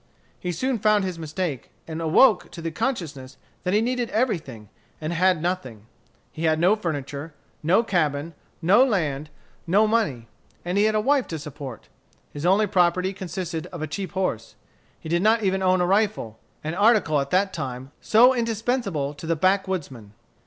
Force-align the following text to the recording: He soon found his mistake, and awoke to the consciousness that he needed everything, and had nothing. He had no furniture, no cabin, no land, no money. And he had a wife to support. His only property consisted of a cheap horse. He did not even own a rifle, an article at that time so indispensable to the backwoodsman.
He 0.39 0.51
soon 0.51 0.79
found 0.79 1.03
his 1.03 1.19
mistake, 1.19 1.69
and 1.87 2.01
awoke 2.01 2.49
to 2.53 2.61
the 2.63 2.71
consciousness 2.71 3.37
that 3.61 3.75
he 3.75 3.81
needed 3.81 4.09
everything, 4.09 4.67
and 4.99 5.13
had 5.13 5.39
nothing. 5.43 5.85
He 6.31 6.45
had 6.45 6.57
no 6.59 6.75
furniture, 6.75 7.35
no 7.61 7.83
cabin, 7.83 8.33
no 8.63 8.83
land, 8.83 9.29
no 9.67 9.85
money. 9.85 10.27
And 10.65 10.79
he 10.79 10.85
had 10.85 10.95
a 10.95 10.99
wife 10.99 11.27
to 11.27 11.37
support. 11.37 11.87
His 12.33 12.47
only 12.47 12.65
property 12.65 13.13
consisted 13.13 13.67
of 13.67 13.83
a 13.83 13.85
cheap 13.85 14.13
horse. 14.13 14.55
He 14.99 15.07
did 15.07 15.21
not 15.21 15.43
even 15.43 15.61
own 15.61 15.81
a 15.81 15.85
rifle, 15.85 16.39
an 16.63 16.73
article 16.73 17.19
at 17.21 17.29
that 17.29 17.53
time 17.53 17.91
so 18.01 18.33
indispensable 18.33 19.13
to 19.13 19.27
the 19.27 19.35
backwoodsman. 19.37 20.13